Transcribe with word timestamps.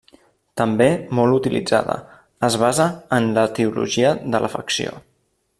També 0.61 0.87
molt 1.19 1.37
utilitzada, 1.41 1.99
es 2.49 2.57
basa 2.65 2.89
en 3.19 3.31
l'etiologia 3.39 4.19
de 4.33 4.47
l'afecció. 4.47 5.01